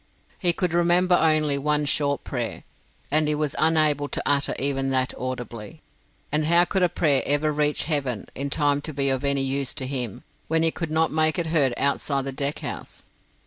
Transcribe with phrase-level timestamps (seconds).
[0.39, 2.63] He could remember only one short prayer,
[3.11, 5.83] and he was unable to utter even that audibly.
[6.31, 9.75] And how could a prayer ever reach heaven in time to be of any use
[9.75, 13.03] to him, when he could not make it heard outside the deck house?